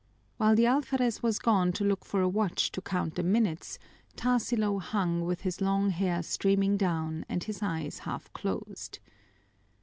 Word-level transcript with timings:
While 0.37 0.55
the 0.55 0.65
alferez 0.65 1.21
was 1.21 1.37
gone 1.37 1.73
to 1.73 1.83
look 1.83 2.03
for 2.05 2.21
a 2.21 2.27
watch 2.27 2.71
to 2.71 2.81
count 2.81 3.13
the 3.13 3.21
minutes, 3.21 3.77
Tarsilo 4.17 4.79
hung 4.81 5.21
with 5.25 5.41
his 5.41 5.61
long 5.61 5.91
hair 5.91 6.23
streaming 6.23 6.75
down 6.75 7.23
and 7.29 7.43
his 7.43 7.61
eyes 7.61 7.99
half 7.99 8.33
closed. 8.33 8.97